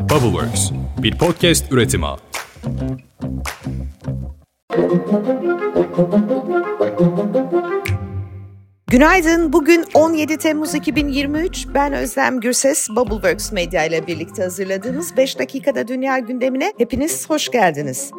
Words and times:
Bubbleworks, 0.00 0.70
bir 1.02 1.18
podcast 1.18 1.72
üretimi. 1.72 2.06
Günaydın. 8.86 9.52
Bugün 9.52 9.84
17 9.94 10.36
Temmuz 10.36 10.74
2023. 10.74 11.66
Ben 11.74 11.92
Özlem 11.92 12.40
Gürses. 12.40 12.88
Bubbleworks 12.90 13.52
Medya 13.52 13.84
ile 13.84 14.06
birlikte 14.06 14.42
hazırladığımız 14.42 15.16
5 15.16 15.38
dakikada 15.38 15.88
dünya 15.88 16.18
gündemine 16.18 16.72
hepiniz 16.78 17.30
hoş 17.30 17.48
geldiniz. 17.48 18.10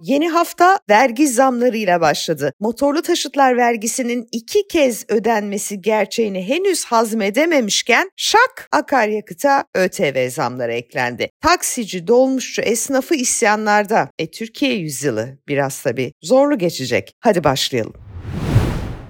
Yeni 0.00 0.28
hafta 0.28 0.78
vergi 0.90 1.28
zamlarıyla 1.28 2.00
başladı. 2.00 2.52
Motorlu 2.60 3.02
taşıtlar 3.02 3.56
vergisinin 3.56 4.28
iki 4.32 4.68
kez 4.68 5.04
ödenmesi 5.08 5.80
gerçeğini 5.80 6.48
henüz 6.48 6.84
hazmedememişken 6.84 8.10
şak 8.16 8.68
akaryakıta 8.72 9.64
ÖTV 9.74 10.30
zamları 10.30 10.72
eklendi. 10.72 11.30
Taksici, 11.40 12.06
dolmuşçu, 12.06 12.62
esnafı 12.62 13.14
isyanlarda. 13.14 14.10
E 14.18 14.30
Türkiye 14.30 14.74
yüzyılı 14.74 15.38
biraz 15.48 15.82
tabii 15.82 16.12
zorlu 16.22 16.58
geçecek. 16.58 17.12
Hadi 17.20 17.44
başlayalım. 17.44 18.03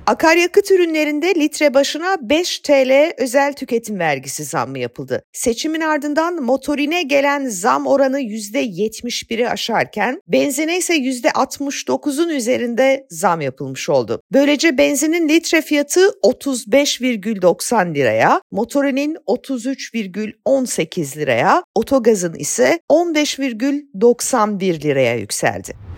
Akaryakıt 0.06 0.70
ürünlerinde 0.70 1.34
litre 1.34 1.74
başına 1.74 2.16
5 2.20 2.58
TL 2.58 3.12
özel 3.18 3.52
tüketim 3.52 3.98
vergisi 3.98 4.44
zammı 4.44 4.78
yapıldı. 4.78 5.22
Seçimin 5.32 5.80
ardından 5.80 6.42
motorine 6.42 7.02
gelen 7.02 7.48
zam 7.48 7.86
oranı 7.86 8.20
%71'i 8.20 9.48
aşarken 9.48 10.20
benzine 10.28 10.78
ise 10.78 10.96
%69'un 10.96 12.28
üzerinde 12.28 13.06
zam 13.10 13.40
yapılmış 13.40 13.88
oldu. 13.88 14.20
Böylece 14.32 14.78
benzinin 14.78 15.28
litre 15.28 15.62
fiyatı 15.62 16.00
35,90 16.24 17.94
liraya, 17.94 18.40
motorinin 18.50 19.16
33,18 19.26 21.16
liraya, 21.16 21.64
otogazın 21.74 22.34
ise 22.34 22.80
15,91 22.90 24.82
liraya 24.82 25.16
yükseldi. 25.16 25.93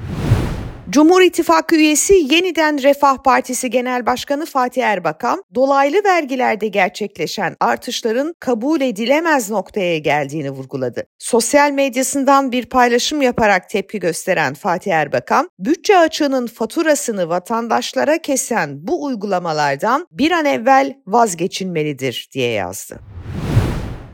Cumhur 0.96 1.22
İttifakı 1.22 1.76
üyesi 1.76 2.14
yeniden 2.14 2.82
Refah 2.82 3.16
Partisi 3.16 3.70
Genel 3.70 4.06
Başkanı 4.06 4.46
Fatih 4.46 4.82
Erbakan, 4.82 5.44
dolaylı 5.54 6.04
vergilerde 6.04 6.68
gerçekleşen 6.68 7.56
artışların 7.60 8.34
kabul 8.40 8.80
edilemez 8.80 9.50
noktaya 9.50 9.98
geldiğini 9.98 10.50
vurguladı. 10.50 11.06
Sosyal 11.18 11.70
medyasından 11.70 12.52
bir 12.52 12.66
paylaşım 12.66 13.22
yaparak 13.22 13.70
tepki 13.70 13.98
gösteren 14.00 14.54
Fatih 14.54 14.92
Erbakan, 14.92 15.50
bütçe 15.58 15.98
açığının 15.98 16.46
faturasını 16.46 17.28
vatandaşlara 17.28 18.18
kesen 18.18 18.86
bu 18.86 19.04
uygulamalardan 19.04 20.06
bir 20.12 20.30
an 20.30 20.44
evvel 20.44 20.94
vazgeçilmelidir 21.06 22.28
diye 22.32 22.50
yazdı. 22.50 23.15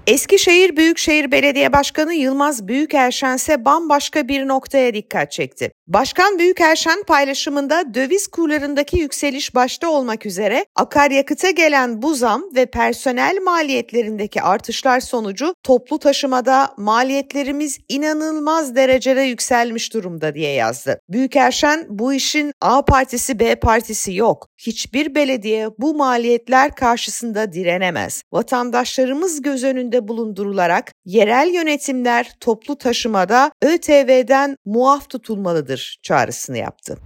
Eskişehir 0.06 0.77
Büyükşehir 0.77 1.33
Belediye 1.33 1.72
Başkanı 1.72 2.14
Yılmaz 2.14 2.69
Büyükerşen 2.69 3.36
ise 3.36 3.64
bambaşka 3.64 4.28
bir 4.28 4.48
noktaya 4.48 4.95
dikkat 4.95 5.33
çekti. 5.33 5.72
Başkan 5.86 6.39
Büyükerşen 6.39 7.03
paylaşımında 7.03 7.95
döviz 7.95 8.27
kurlarındaki 8.27 8.98
yükseliş 8.98 9.55
başta 9.55 9.91
olmak 9.91 10.27
üzere 10.27 10.67
akaryakıta 10.77 11.50
gelen 11.50 12.03
bu 12.03 12.14
zam 12.14 12.42
ve 12.55 12.67
personel 12.67 13.39
maliyetlerindeki 13.45 14.42
artışlar 14.42 15.00
sonucu 15.00 15.55
toplu 15.62 15.98
taşımada 15.98 16.75
maliyetlerimiz 16.77 17.78
inanılmaz 17.89 18.77
derecede 18.77 19.20
yükselmiş 19.20 19.95
durumda 19.95 20.34
diye 20.34 20.53
yazdı. 20.53 21.00
Büyükerşen 21.08 21.86
bu 21.89 22.14
işin 22.14 22.53
A 22.61 22.84
partisi 22.84 23.39
B 23.39 23.55
partisi 23.55 24.14
yok. 24.14 24.47
Hiçbir 24.58 25.14
belediye 25.14 25.69
bu 25.78 25.95
maliyetler 25.95 26.75
karşısında 26.75 27.53
direnemez. 27.53 28.23
Vatandaşlarımız 28.33 29.42
göz 29.42 29.64
önünde 29.64 29.91
bulundurularak 30.08 30.92
yerel 31.04 31.54
yönetimler 31.54 32.32
toplu 32.40 32.78
taşımada 32.78 33.52
ÖTV'den 33.62 34.56
muaf 34.64 35.10
tutulmalıdır 35.10 35.98
çağrısını 36.02 36.58
yaptı. 36.58 36.98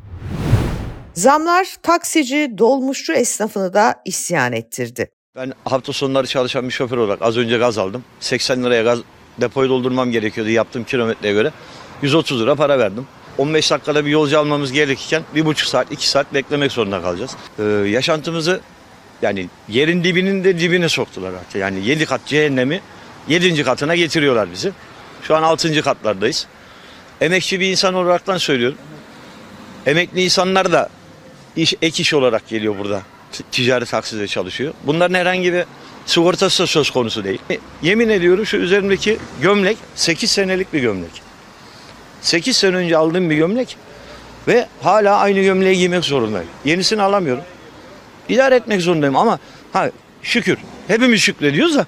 Zamlar 1.15 1.77
taksici, 1.83 2.55
dolmuşçu 2.59 3.13
esnafını 3.13 3.75
da 3.75 3.95
isyan 4.05 4.53
ettirdi. 4.53 5.11
Ben 5.37 5.53
hafta 5.65 5.93
sonları 5.93 6.27
çalışan 6.27 6.65
bir 6.69 6.73
şoför 6.73 6.99
olarak 6.99 7.23
az 7.23 7.37
önce 7.37 7.59
gaz 7.59 7.79
aldım. 7.79 8.05
80 8.21 8.65
liraya 8.65 8.83
gaz 8.83 8.99
depoyu 9.41 9.69
doldurmam 9.69 10.11
gerekiyordu 10.11 10.51
yaptığım 10.51 10.85
kilometreye 10.85 11.35
göre. 11.35 11.53
130 12.03 12.41
lira 12.41 12.55
para 12.55 12.79
verdim. 12.79 13.07
15 13.39 13.71
dakikada 13.71 14.05
bir 14.05 14.11
yolcu 14.11 14.39
almamız 14.39 14.73
gerekirken 14.73 15.23
bir 15.35 15.47
buçuk 15.47 15.69
saat, 15.69 15.93
iki 15.93 16.09
saat 16.09 16.35
beklemek 16.35 16.73
zorunda 16.73 17.03
kalacağız. 17.03 17.37
Ee, 17.59 17.63
yaşantımızı 17.65 18.61
yani 19.23 19.49
yerin 19.69 20.05
dibinin 20.05 20.45
de 20.45 20.59
dibine 20.59 20.89
soktular 20.89 21.33
artık. 21.33 21.55
Yani 21.57 21.87
7 21.87 22.07
kat 22.07 22.21
cehennemi 22.27 22.81
7. 23.29 23.65
katına 23.65 23.97
getiriyorlar 23.97 24.53
bizi. 24.53 24.73
Şu 25.23 25.37
an 25.37 25.43
6. 25.43 25.83
katlardayız. 25.83 26.47
Emekçi 27.21 27.61
bir 27.61 27.71
insan 27.71 27.95
olaraktan 27.95 28.39
söylüyorum. 28.39 28.79
Emekli 29.87 30.25
insanlar 30.25 30.73
da 30.73 30.89
iş, 31.57 31.75
ek 31.83 32.03
iş 32.03 32.15
olarak 32.15 32.49
geliyor 32.49 32.79
burada. 32.79 33.03
Ticari 33.53 33.85
takside 33.85 34.27
çalışıyor. 34.27 34.75
Bunların 34.85 35.15
herhangi 35.15 35.53
bir 35.53 35.65
sigortası 36.07 36.63
da 36.63 36.67
söz 36.67 36.91
konusu 36.91 37.25
değil. 37.25 37.39
E, 37.51 37.59
Yemin 37.83 38.09
ediyorum 38.09 38.47
şu 38.47 38.57
üzerimdeki 38.57 39.19
gömlek 39.41 39.77
8 39.95 40.31
senelik 40.31 40.73
bir 40.73 40.81
gömlek. 40.81 41.23
8 42.21 42.57
sene 42.57 42.77
önce 42.77 42.97
aldığım 42.97 43.31
bir 43.31 43.37
gömlek 43.37 43.77
ve 44.49 44.69
hala 44.83 45.17
aynı 45.17 45.41
gömleği 45.41 45.79
giymek 45.79 46.05
zorundayım. 46.05 46.49
Yenisini 46.65 47.03
alamıyorum. 47.03 47.45
İdare 48.29 48.55
etmek 48.55 48.81
zorundayım 48.83 49.17
ama 49.17 49.39
ha 49.73 49.91
şükür. 50.23 50.59
Hepimiz 50.89 51.21
şükrediyoruz 51.21 51.77
da 51.77 51.87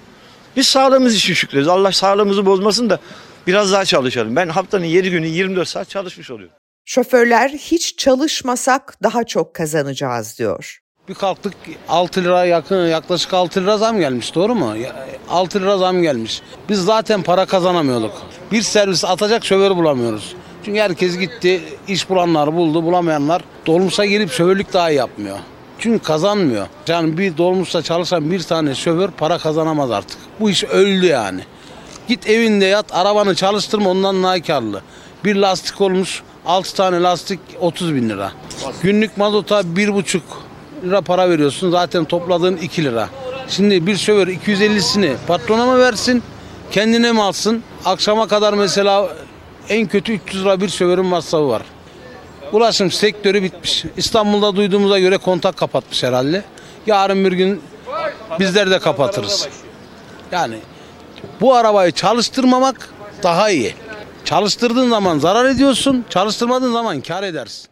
biz 0.57 0.67
sağlığımız 0.67 1.15
için 1.15 1.35
şükrediyoruz. 1.35 1.69
Allah 1.69 1.93
sağlığımızı 1.93 2.47
bozmasın 2.47 2.91
da 2.91 2.99
biraz 3.47 3.73
daha 3.73 3.85
çalışalım. 3.85 4.37
Ben 4.37 4.49
haftanın 4.49 4.85
7 4.85 5.11
günü 5.11 5.27
24 5.27 5.69
saat 5.69 5.89
çalışmış 5.89 6.31
oluyorum. 6.31 6.55
Şoförler 6.85 7.51
hiç 7.51 7.99
çalışmasak 7.99 8.97
daha 9.03 9.25
çok 9.25 9.55
kazanacağız 9.55 10.39
diyor. 10.39 10.79
Bir 11.09 11.15
kalktık 11.15 11.55
6 11.89 12.25
lira 12.25 12.45
yakın 12.45 12.87
yaklaşık 12.87 13.35
6 13.35 13.61
lira 13.63 13.79
zam 13.79 13.99
gelmiş 14.01 14.35
doğru 14.35 14.55
mu? 14.55 14.77
Ya, 14.77 15.07
6 15.29 15.61
lira 15.61 15.79
zam 15.79 16.03
gelmiş. 16.03 16.43
Biz 16.69 16.85
zaten 16.85 17.23
para 17.23 17.47
kazanamıyorduk. 17.47 18.23
Bir 18.53 18.63
servis 18.63 19.05
atacak 19.05 19.45
şoför 19.45 19.77
bulamıyoruz. 19.77 20.35
Çünkü 20.65 20.81
herkes 20.81 21.19
gitti 21.19 21.63
iş 21.89 22.09
bulanlar 22.11 22.55
buldu 22.55 22.85
bulamayanlar 22.85 23.45
dolmuşa 23.67 24.05
girip 24.05 24.31
şoförlük 24.33 24.73
daha 24.73 24.91
yapmıyor. 24.91 25.39
Çünkü 25.79 26.05
kazanmıyor. 26.05 26.67
Yani 26.89 27.19
bir 27.19 27.37
dolmuşta 27.37 27.83
çalışan 27.83 28.31
bir 28.31 28.43
tane 28.43 28.75
şoför 28.75 29.11
para 29.11 29.39
kazanamaz 29.39 29.91
artık. 29.91 30.19
Bu 30.41 30.51
iş 30.51 30.65
öldü 30.65 31.07
yani. 31.07 31.41
Git 32.09 32.29
evinde 32.29 32.65
yat 32.65 32.95
arabanı 32.95 33.35
çalıştırma 33.35 33.91
ondan 33.91 34.23
daha 34.23 34.43
karlı. 34.43 34.83
Bir 35.25 35.37
lastik 35.37 35.81
olmuş 35.81 36.23
6 36.47 36.75
tane 36.75 37.03
lastik 37.03 37.41
30 37.61 37.95
bin 37.95 38.09
lira. 38.09 38.33
Günlük 38.83 39.17
mazota 39.17 39.61
1,5 39.61 40.21
lira 40.85 41.01
para 41.01 41.31
veriyorsun 41.31 41.71
zaten 41.71 42.05
topladığın 42.05 42.57
2 42.57 42.85
lira. 42.85 43.09
Şimdi 43.49 43.87
bir 43.87 43.97
şoför 43.97 44.29
250'sini 44.29 45.15
patrona 45.27 45.67
mı 45.67 45.79
versin 45.79 46.23
kendine 46.71 47.13
mi 47.13 47.23
alsın? 47.23 47.63
Akşama 47.85 48.29
kadar 48.29 48.55
mesela 48.55 49.09
en 49.69 49.87
kötü 49.87 50.13
300 50.13 50.45
lira 50.45 50.61
bir 50.61 50.69
şoförün 50.69 51.07
masrafı 51.07 51.49
var. 51.49 51.63
Ulaşım 52.53 52.91
sektörü 52.91 53.43
bitmiş. 53.43 53.85
İstanbul'da 53.97 54.57
duyduğumuza 54.57 54.99
göre 54.99 55.17
kontak 55.19 55.57
kapatmış 55.57 56.03
herhalde. 56.03 56.45
Yarın 56.87 57.25
bir 57.25 57.33
gün 57.33 57.63
bizler 58.41 58.71
de 58.71 58.79
kapatırız. 58.79 59.49
Yani 60.33 60.59
bu 61.41 61.55
arabayı 61.55 61.93
çalıştırmamak 61.93 62.89
daha 63.23 63.51
iyi. 63.51 63.75
Çalıştırdığın 64.25 64.91
zaman 64.91 65.19
zarar 65.19 65.45
ediyorsun, 65.45 66.05
çalıştırmadığın 66.11 66.73
zaman 66.73 67.01
kar 67.01 67.23
edersin. 67.23 67.69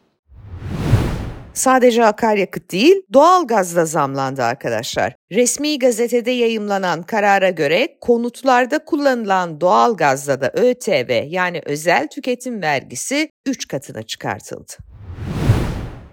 Sadece 1.54 2.04
akaryakıt 2.04 2.72
değil, 2.72 2.96
doğalgaz 3.12 3.76
da 3.76 3.84
zamlandı 3.86 4.42
arkadaşlar. 4.42 5.15
Resmi 5.32 5.78
gazetede 5.78 6.30
yayımlanan 6.30 7.02
karara 7.02 7.50
göre 7.50 7.98
konutlarda 8.00 8.84
kullanılan 8.84 9.60
doğalgazda 9.60 10.40
da 10.40 10.50
ÖTV 10.54 11.24
yani 11.28 11.60
özel 11.64 12.08
tüketim 12.08 12.62
vergisi 12.62 13.30
3 13.46 13.68
katına 13.68 14.02
çıkartıldı. 14.02 14.72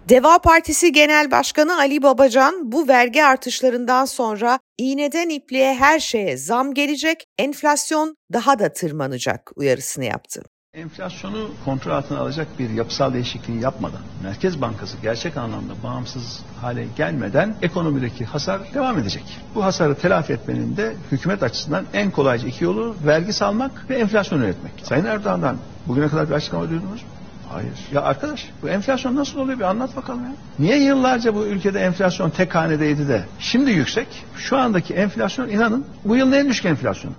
Deva 0.10 0.39
Partisi 0.39 0.92
Genel 0.92 1.31
Başkanı 1.31 1.77
Ali 1.77 2.04
Babacan 2.04 2.71
bu 2.71 2.88
vergi 2.88 3.24
artışlarından 3.24 4.06
sonra 4.06 4.60
iğneden 4.77 5.30
ipliğe 5.30 5.74
her 5.74 6.00
şeye 6.00 6.38
zam 6.38 6.74
gelecek, 6.74 7.25
enflasyon 7.38 8.16
daha 8.33 8.59
da 8.59 8.74
tırmanacak 8.74 9.51
uyarısını 9.56 10.06
yaptı. 10.06 10.44
Enflasyonu 10.73 11.47
kontrol 11.65 11.91
altına 11.91 12.19
alacak 12.19 12.47
bir 12.59 12.69
yapısal 12.69 13.13
değişikliği 13.13 13.61
yapmadan, 13.61 13.99
Merkez 14.23 14.61
Bankası 14.61 14.97
gerçek 15.01 15.37
anlamda 15.37 15.73
bağımsız 15.83 16.41
hale 16.61 16.87
gelmeden 16.97 17.55
ekonomideki 17.61 18.25
hasar 18.25 18.61
devam 18.73 18.99
edecek. 18.99 19.23
Bu 19.55 19.63
hasarı 19.63 19.95
telafi 19.95 20.33
etmenin 20.33 20.77
de 20.77 20.95
hükümet 21.11 21.43
açısından 21.43 21.85
en 21.93 22.11
kolayca 22.11 22.47
iki 22.47 22.63
yolu 22.63 22.95
vergi 23.05 23.33
salmak 23.33 23.89
ve 23.89 23.95
enflasyon 23.95 24.39
yönetmek. 24.39 24.73
Sayın 24.83 25.05
Erdoğan'dan 25.05 25.57
bugüne 25.87 26.07
kadar 26.07 26.29
bir 26.29 26.33
açıklama 26.33 26.69
duydunuz 26.69 27.01
mu? 27.01 27.09
Hayır. 27.49 27.73
Ya 27.91 28.01
arkadaş 28.01 28.49
bu 28.61 28.69
enflasyon 28.69 29.15
nasıl 29.15 29.39
oluyor 29.39 29.59
bir 29.59 29.63
anlat 29.63 29.95
bakalım 29.95 30.23
ya. 30.23 30.31
Niye 30.59 30.83
yıllarca 30.83 31.35
bu 31.35 31.45
ülkede 31.45 31.79
enflasyon 31.79 32.29
tek 32.29 32.55
hanedeydi 32.55 33.07
de 33.07 33.25
şimdi 33.39 33.71
yüksek? 33.71 34.07
Şu 34.37 34.57
andaki 34.57 34.93
enflasyon 34.93 35.49
inanın 35.49 35.85
bu 36.05 36.15
yılın 36.15 36.31
en 36.31 36.49
düşük 36.49 36.65
enflasyonu. 36.65 37.15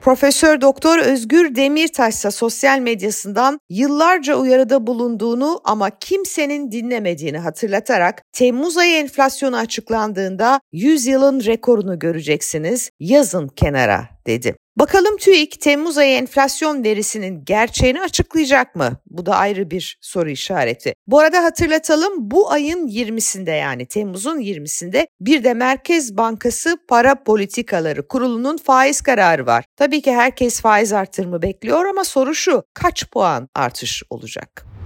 Profesör 0.00 0.60
Doktor 0.60 0.98
Özgür 0.98 1.54
Demirtaş 1.54 2.14
ise 2.14 2.30
sosyal 2.30 2.78
medyasından 2.78 3.60
yıllarca 3.70 4.36
uyarıda 4.36 4.86
bulunduğunu 4.86 5.60
ama 5.64 5.90
kimsenin 5.90 6.72
dinlemediğini 6.72 7.38
hatırlatarak 7.38 8.22
Temmuz 8.32 8.76
ayı 8.76 8.96
enflasyonu 8.96 9.56
açıklandığında 9.56 10.60
100 10.72 11.06
yılın 11.06 11.44
rekorunu 11.44 11.98
göreceksiniz. 11.98 12.90
Yazın 13.00 13.48
kenara 13.48 14.08
dedi. 14.26 14.56
Bakalım 14.78 15.16
TÜİK 15.16 15.60
Temmuz 15.60 15.98
ayı 15.98 16.14
enflasyon 16.16 16.84
verisinin 16.84 17.44
gerçeğini 17.44 18.00
açıklayacak 18.00 18.74
mı? 18.76 18.96
Bu 19.10 19.26
da 19.26 19.36
ayrı 19.36 19.70
bir 19.70 19.98
soru 20.00 20.30
işareti. 20.30 20.94
Bu 21.06 21.18
arada 21.18 21.44
hatırlatalım 21.44 22.30
bu 22.30 22.50
ayın 22.50 22.88
20'sinde 22.88 23.50
yani 23.50 23.86
Temmuz'un 23.86 24.38
20'sinde 24.38 25.06
bir 25.20 25.44
de 25.44 25.54
Merkez 25.54 26.16
Bankası 26.16 26.76
Para 26.88 27.22
Politikaları 27.22 28.08
Kurulu'nun 28.08 28.56
faiz 28.56 29.00
kararı 29.00 29.46
var. 29.46 29.64
Tabii 29.76 30.02
ki 30.02 30.12
herkes 30.12 30.60
faiz 30.60 30.92
artırımı 30.92 31.42
bekliyor 31.42 31.84
ama 31.84 32.04
soru 32.04 32.34
şu 32.34 32.62
kaç 32.74 33.10
puan 33.10 33.48
artış 33.54 34.02
olacak? 34.10 34.77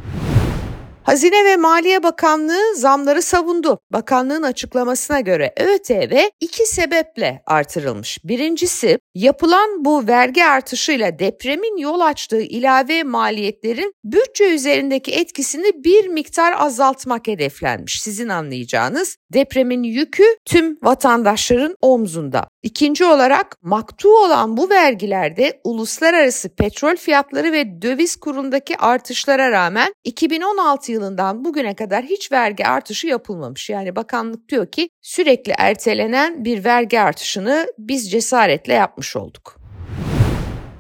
Hazine 1.04 1.44
ve 1.44 1.56
Maliye 1.56 2.02
Bakanlığı 2.02 2.76
zamları 2.76 3.22
savundu. 3.22 3.78
Bakanlığın 3.92 4.42
açıklamasına 4.42 5.20
göre 5.20 5.52
ÖTV 5.56 6.28
iki 6.40 6.66
sebeple 6.66 7.42
artırılmış. 7.46 8.18
Birincisi 8.24 8.98
yapılan 9.14 9.84
bu 9.84 10.06
vergi 10.06 10.44
artışıyla 10.44 11.18
depremin 11.18 11.76
yol 11.76 12.00
açtığı 12.00 12.40
ilave 12.40 13.02
maliyetlerin 13.02 13.94
bütçe 14.04 14.54
üzerindeki 14.54 15.12
etkisini 15.12 15.84
bir 15.84 16.08
miktar 16.08 16.54
azaltmak 16.58 17.26
hedeflenmiş. 17.26 18.02
Sizin 18.02 18.28
anlayacağınız 18.28 19.16
depremin 19.32 19.82
yükü 19.82 20.24
tüm 20.44 20.78
vatandaşların 20.82 21.76
omzunda. 21.80 22.48
İkinci 22.62 23.04
olarak 23.04 23.56
maktu 23.62 24.08
olan 24.08 24.56
bu 24.56 24.70
vergilerde 24.70 25.60
uluslararası 25.64 26.48
petrol 26.48 26.96
fiyatları 26.96 27.52
ve 27.52 27.82
döviz 27.82 28.16
kurundaki 28.16 28.76
artışlara 28.76 29.50
rağmen 29.50 29.94
2016 30.04 30.91
yılından 30.92 31.44
bugüne 31.44 31.74
kadar 31.74 32.04
hiç 32.04 32.32
vergi 32.32 32.66
artışı 32.66 33.06
yapılmamış. 33.06 33.70
Yani 33.70 33.96
bakanlık 33.96 34.48
diyor 34.48 34.66
ki 34.66 34.88
sürekli 35.02 35.52
ertelenen 35.58 36.44
bir 36.44 36.64
vergi 36.64 37.00
artışını 37.00 37.66
biz 37.78 38.10
cesaretle 38.10 38.72
yapmış 38.72 39.16
olduk. 39.16 39.62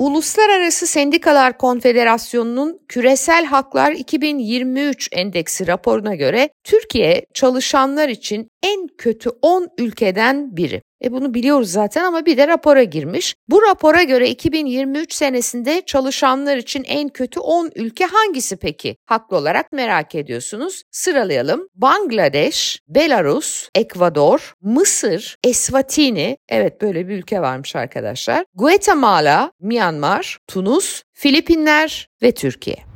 Uluslararası 0.02 0.86
Sendikalar 0.86 1.58
Konfederasyonu'nun 1.58 2.78
Küresel 2.88 3.44
Haklar 3.44 3.92
2023 3.92 5.08
Endeksi 5.12 5.66
raporuna 5.66 6.14
göre 6.14 6.48
Türkiye 6.64 7.26
çalışanlar 7.34 8.08
için 8.08 8.48
en 8.62 8.88
kötü 8.98 9.30
10 9.42 9.68
ülkeden 9.78 10.56
biri. 10.56 10.82
E 11.04 11.12
bunu 11.12 11.34
biliyoruz 11.34 11.70
zaten 11.70 12.04
ama 12.04 12.26
bir 12.26 12.36
de 12.36 12.48
rapora 12.48 12.82
girmiş. 12.82 13.34
Bu 13.48 13.62
rapora 13.62 14.02
göre 14.02 14.28
2023 14.28 15.12
senesinde 15.12 15.82
çalışanlar 15.86 16.56
için 16.56 16.84
en 16.84 17.08
kötü 17.08 17.40
10 17.40 17.70
ülke 17.74 18.04
hangisi 18.04 18.56
peki? 18.56 18.96
Haklı 19.06 19.36
olarak 19.36 19.72
merak 19.72 20.14
ediyorsunuz. 20.14 20.82
Sıralayalım. 20.90 21.68
Bangladeş, 21.74 22.80
Belarus, 22.88 23.68
Ekvador, 23.74 24.54
Mısır, 24.60 25.36
Eswatini, 25.44 26.36
evet 26.48 26.82
böyle 26.82 27.08
bir 27.08 27.18
ülke 27.18 27.40
varmış 27.40 27.76
arkadaşlar. 27.76 28.44
Guatemala, 28.54 29.52
Myanmar, 29.60 30.38
Tunus, 30.46 31.02
Filipinler 31.12 32.08
ve 32.22 32.32
Türkiye. 32.32 32.91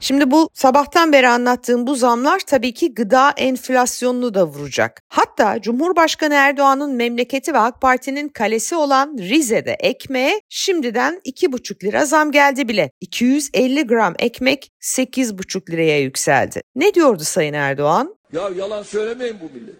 Şimdi 0.00 0.30
bu 0.30 0.50
sabahtan 0.54 1.12
beri 1.12 1.28
anlattığım 1.28 1.86
bu 1.86 1.94
zamlar 1.94 2.40
tabii 2.46 2.74
ki 2.74 2.94
gıda 2.94 3.34
enflasyonunu 3.36 4.34
da 4.34 4.46
vuracak. 4.46 5.02
Hatta 5.08 5.60
Cumhurbaşkanı 5.60 6.34
Erdoğan'ın 6.34 6.94
memleketi 6.94 7.54
ve 7.54 7.58
AK 7.58 7.80
Parti'nin 7.80 8.28
kalesi 8.28 8.76
olan 8.76 9.16
Rize'de 9.18 9.76
ekmeğe 9.80 10.40
şimdiden 10.48 11.20
2,5 11.24 11.84
lira 11.84 12.04
zam 12.04 12.32
geldi 12.32 12.68
bile. 12.68 12.90
250 13.00 13.86
gram 13.86 14.14
ekmek 14.18 14.70
8,5 14.80 15.70
liraya 15.70 16.00
yükseldi. 16.00 16.60
Ne 16.74 16.94
diyordu 16.94 17.22
Sayın 17.24 17.54
Erdoğan? 17.54 18.16
Ya 18.32 18.50
yalan 18.56 18.82
söylemeyin 18.82 19.36
bu 19.40 19.58
millet. 19.58 19.76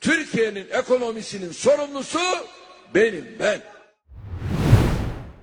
Türkiye'nin 0.00 0.66
ekonomisinin 0.70 1.52
sorumlusu 1.52 2.18
benim 2.94 3.24
ben. 3.40 3.58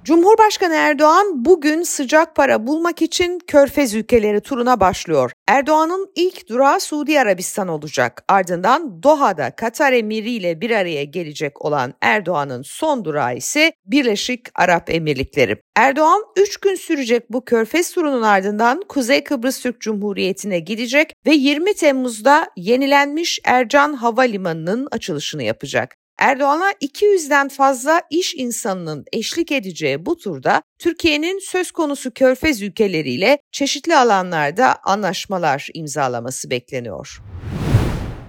Cumhurbaşkanı 0.07 0.73
Erdoğan 0.73 1.45
bugün 1.45 1.81
sıcak 1.83 2.35
para 2.35 2.67
bulmak 2.67 3.01
için 3.01 3.39
Körfez 3.47 3.95
ülkeleri 3.95 4.41
turuna 4.41 4.79
başlıyor. 4.79 5.31
Erdoğan'ın 5.47 6.11
ilk 6.15 6.49
durağı 6.49 6.79
Suudi 6.79 7.19
Arabistan 7.19 7.67
olacak. 7.67 8.23
Ardından 8.27 9.03
Doha'da 9.03 9.51
Katar 9.51 9.93
Emiri 9.93 10.31
ile 10.31 10.61
bir 10.61 10.71
araya 10.71 11.03
gelecek 11.03 11.65
olan 11.65 11.93
Erdoğan'ın 12.01 12.61
son 12.61 13.05
durağı 13.05 13.35
ise 13.35 13.71
Birleşik 13.85 14.47
Arap 14.55 14.89
Emirlikleri. 14.89 15.57
Erdoğan 15.75 16.21
3 16.37 16.57
gün 16.57 16.75
sürecek 16.75 17.23
bu 17.29 17.45
Körfez 17.45 17.91
turunun 17.91 18.21
ardından 18.21 18.83
Kuzey 18.89 19.23
Kıbrıs 19.23 19.61
Türk 19.61 19.81
Cumhuriyeti'ne 19.81 20.59
gidecek 20.59 21.13
ve 21.25 21.33
20 21.33 21.73
Temmuz'da 21.73 22.47
yenilenmiş 22.57 23.39
Ercan 23.43 23.93
Havalimanı'nın 23.93 24.87
açılışını 24.91 25.43
yapacak. 25.43 25.95
Erdoğan'a 26.17 26.71
200'den 26.71 27.47
fazla 27.47 28.01
iş 28.09 28.35
insanının 28.35 29.05
eşlik 29.13 29.51
edeceği 29.51 30.05
bu 30.05 30.17
turda 30.17 30.61
Türkiye'nin 30.79 31.39
söz 31.39 31.71
konusu 31.71 32.11
körfez 32.11 32.61
ülkeleriyle 32.61 33.39
çeşitli 33.51 33.95
alanlarda 33.95 34.75
anlaşmalar 34.83 35.67
imzalaması 35.73 36.49
bekleniyor. 36.49 37.21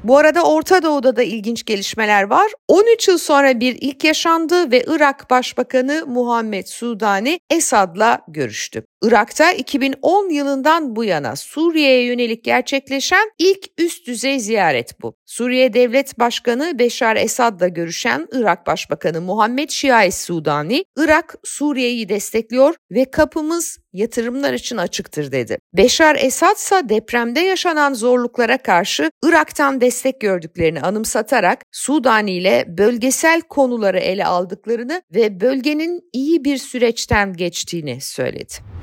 Bu 0.04 0.18
arada 0.18 0.42
Orta 0.42 0.82
Doğu'da 0.82 1.16
da 1.16 1.22
ilginç 1.22 1.64
gelişmeler 1.64 2.22
var. 2.22 2.52
13 2.68 3.08
yıl 3.08 3.18
sonra 3.18 3.60
bir 3.60 3.76
ilk 3.80 4.04
yaşandı 4.04 4.70
ve 4.72 4.84
Irak 4.86 5.30
Başbakanı 5.30 6.04
Muhammed 6.06 6.66
Sudani 6.66 7.40
Esad'la 7.50 8.20
görüştü. 8.28 8.84
Irak'ta 9.02 9.52
2010 9.52 10.28
yılından 10.28 10.96
bu 10.96 11.04
yana 11.04 11.36
Suriye'ye 11.36 12.04
yönelik 12.04 12.44
gerçekleşen 12.44 13.30
ilk 13.38 13.66
üst 13.78 14.06
düzey 14.06 14.40
ziyaret 14.40 15.02
bu. 15.02 15.14
Suriye 15.26 15.74
Devlet 15.74 16.18
Başkanı 16.18 16.78
Beşar 16.78 17.16
Esad'la 17.16 17.68
görüşen 17.68 18.28
Irak 18.32 18.66
Başbakanı 18.66 19.20
Muhammed 19.20 19.70
Şiai 19.70 20.12
Sudani, 20.12 20.84
Irak 20.96 21.34
Suriye'yi 21.44 22.08
destekliyor 22.08 22.74
ve 22.90 23.04
kapımız 23.10 23.78
yatırımlar 23.92 24.52
için 24.52 24.76
açıktır 24.76 25.32
dedi. 25.32 25.58
Beşar 25.76 26.16
Esad 26.20 26.56
ise 26.56 26.88
depremde 26.88 27.40
yaşanan 27.40 27.94
zorluklara 27.94 28.58
karşı 28.58 29.10
Irak'tan 29.24 29.80
destek 29.80 30.20
gördüklerini 30.20 30.80
anımsatarak 30.80 31.62
Sudani 31.72 32.32
ile 32.32 32.64
bölgesel 32.68 33.40
konuları 33.40 33.98
ele 33.98 34.26
aldıklarını 34.26 35.02
ve 35.14 35.40
bölgenin 35.40 36.00
iyi 36.12 36.44
bir 36.44 36.56
süreçten 36.56 37.32
geçtiğini 37.32 38.00
söyledi. 38.00 38.77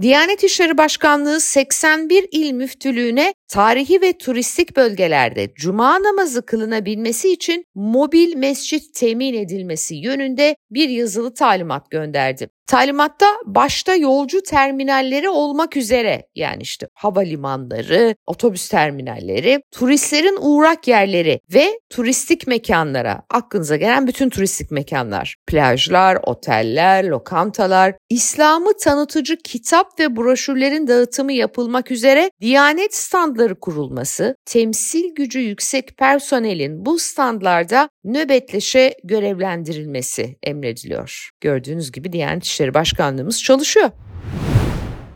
Diyanet 0.00 0.44
İşleri 0.44 0.78
Başkanlığı 0.78 1.40
81 1.40 2.28
il 2.32 2.52
müftülüğüne 2.52 3.34
tarihi 3.52 4.00
ve 4.02 4.18
turistik 4.18 4.76
bölgelerde 4.76 5.54
cuma 5.54 6.02
namazı 6.02 6.46
kılınabilmesi 6.46 7.32
için 7.32 7.64
mobil 7.74 8.36
mescit 8.36 8.94
temin 8.94 9.34
edilmesi 9.34 9.94
yönünde 9.94 10.56
bir 10.70 10.88
yazılı 10.88 11.34
talimat 11.34 11.90
gönderdi. 11.90 12.48
Talimatta 12.66 13.26
başta 13.44 13.94
yolcu 13.94 14.42
terminalleri 14.42 15.28
olmak 15.28 15.76
üzere 15.76 16.26
yani 16.34 16.62
işte 16.62 16.88
havalimanları, 16.94 18.14
otobüs 18.26 18.68
terminalleri, 18.68 19.62
turistlerin 19.70 20.38
uğrak 20.40 20.88
yerleri 20.88 21.40
ve 21.54 21.80
turistik 21.90 22.46
mekanlara 22.46 23.22
aklınıza 23.30 23.76
gelen 23.76 24.06
bütün 24.06 24.28
turistik 24.28 24.70
mekanlar, 24.70 25.36
plajlar, 25.46 26.18
oteller, 26.22 27.04
lokantalar, 27.04 27.94
İslam'ı 28.08 28.76
tanıtıcı 28.76 29.36
kitap 29.36 30.00
ve 30.00 30.16
broşürlerin 30.16 30.86
dağıtımı 30.86 31.32
yapılmak 31.32 31.90
üzere 31.90 32.30
Diyanet 32.40 32.94
standları 32.94 33.41
kurulması, 33.48 34.36
temsil 34.44 35.14
gücü 35.14 35.40
yüksek 35.40 35.96
personelin 35.98 36.86
bu 36.86 36.98
standlarda 36.98 37.88
nöbetleşe 38.04 38.94
görevlendirilmesi 39.04 40.36
emrediliyor. 40.42 41.30
Gördüğünüz 41.40 41.92
gibi 41.92 42.12
Diyanet 42.12 42.44
İşleri 42.44 42.74
Başkanlığımız 42.74 43.42
çalışıyor. 43.42 43.90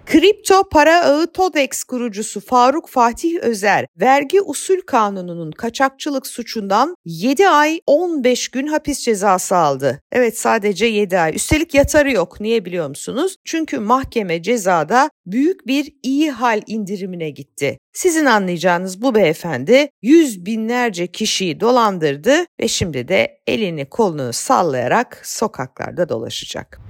Kripto 0.07 0.69
para 0.69 1.05
ağı 1.05 1.33
TODEX 1.33 1.85
kurucusu 1.85 2.41
Faruk 2.41 2.89
Fatih 2.89 3.39
Özer, 3.43 3.87
vergi 4.01 4.41
usul 4.41 4.81
kanununun 4.87 5.51
kaçakçılık 5.51 6.27
suçundan 6.27 6.97
7 7.05 7.49
ay 7.49 7.81
15 7.87 8.49
gün 8.49 8.67
hapis 8.67 9.01
cezası 9.01 9.57
aldı. 9.57 10.01
Evet 10.13 10.39
sadece 10.39 10.87
7 10.87 11.19
ay. 11.19 11.35
Üstelik 11.35 11.75
yatarı 11.75 12.13
yok. 12.13 12.41
Niye 12.41 12.65
biliyor 12.65 12.89
musunuz? 12.89 13.37
Çünkü 13.45 13.79
mahkeme 13.79 14.43
cezada 14.43 15.11
büyük 15.27 15.67
bir 15.67 15.93
iyi 16.03 16.31
hal 16.31 16.63
indirimine 16.67 17.31
gitti. 17.31 17.79
Sizin 17.93 18.25
anlayacağınız 18.25 19.03
bu 19.03 19.15
beyefendi 19.15 19.89
yüz 20.03 20.47
binlerce 20.47 21.07
kişiyi 21.07 21.61
dolandırdı 21.61 22.37
ve 22.61 22.69
şimdi 22.69 23.09
de 23.09 23.41
elini 23.47 23.85
kolunu 23.89 24.33
sallayarak 24.33 25.21
sokaklarda 25.25 26.09
dolaşacak. 26.09 26.86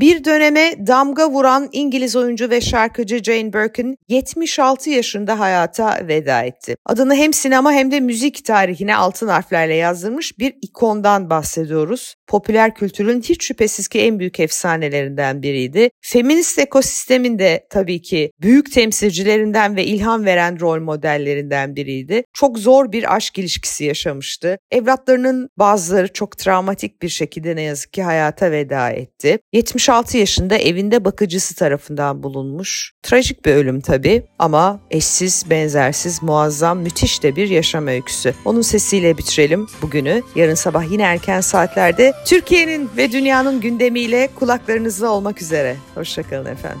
Bir 0.00 0.24
döneme 0.24 0.86
damga 0.86 1.30
vuran 1.30 1.68
İngiliz 1.72 2.16
oyuncu 2.16 2.50
ve 2.50 2.60
şarkıcı 2.60 3.22
Jane 3.22 3.52
Birkin 3.52 3.96
76 4.08 4.90
yaşında 4.90 5.40
hayata 5.40 6.08
veda 6.08 6.42
etti. 6.42 6.76
Adını 6.86 7.14
hem 7.14 7.32
sinema 7.32 7.72
hem 7.72 7.90
de 7.90 8.00
müzik 8.00 8.44
tarihine 8.44 8.96
altın 8.96 9.28
harflerle 9.28 9.74
yazdırmış 9.74 10.38
bir 10.38 10.54
ikondan 10.62 11.30
bahsediyoruz. 11.30 12.14
Popüler 12.26 12.74
kültürün 12.74 13.20
hiç 13.20 13.44
şüphesiz 13.44 13.88
ki 13.88 14.00
en 14.00 14.18
büyük 14.18 14.40
efsanelerinden 14.40 15.42
biriydi. 15.42 15.90
Feminist 16.00 16.58
ekosistemin 16.58 17.38
de 17.38 17.66
tabii 17.70 18.02
ki 18.02 18.30
büyük 18.40 18.72
temsilcilerinden 18.72 19.76
ve 19.76 19.84
ilham 19.84 20.24
veren 20.24 20.60
rol 20.60 20.80
modellerinden 20.80 21.76
biriydi. 21.76 22.22
Çok 22.32 22.58
zor 22.58 22.92
bir 22.92 23.16
aşk 23.16 23.38
ilişkisi 23.38 23.84
yaşamıştı. 23.84 24.58
Evlatlarının 24.70 25.48
bazıları 25.56 26.12
çok 26.12 26.38
travmatik 26.38 27.02
bir 27.02 27.08
şekilde 27.08 27.56
ne 27.56 27.62
yazık 27.62 27.92
ki 27.92 28.02
hayata 28.02 28.50
veda 28.50 28.90
etti. 28.90 29.38
76 29.88 30.18
yaşında 30.18 30.56
evinde 30.56 31.04
bakıcısı 31.04 31.54
tarafından 31.54 32.22
bulunmuş. 32.22 32.92
Trajik 33.02 33.44
bir 33.44 33.54
ölüm 33.54 33.80
tabii 33.80 34.26
ama 34.38 34.80
eşsiz, 34.90 35.44
benzersiz, 35.50 36.22
muazzam, 36.22 36.78
müthiş 36.78 37.22
de 37.22 37.36
bir 37.36 37.48
yaşam 37.48 37.86
öyküsü. 37.86 38.34
Onun 38.44 38.62
sesiyle 38.62 39.18
bitirelim 39.18 39.66
bugünü. 39.82 40.22
Yarın 40.34 40.54
sabah 40.54 40.92
yine 40.92 41.02
erken 41.02 41.40
saatlerde 41.40 42.12
Türkiye'nin 42.26 42.90
ve 42.96 43.12
dünyanın 43.12 43.60
gündemiyle 43.60 44.28
kulaklarınızda 44.34 45.10
olmak 45.10 45.42
üzere. 45.42 45.76
Hoşçakalın 45.94 46.46
efendim. 46.46 46.80